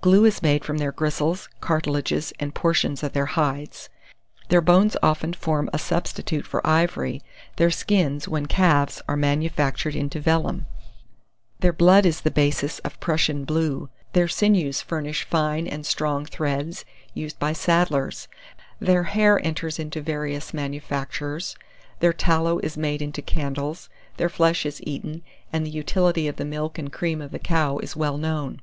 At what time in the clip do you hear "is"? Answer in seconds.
0.24-0.40, 12.06-12.22, 22.60-22.78, 24.64-24.80, 27.80-27.94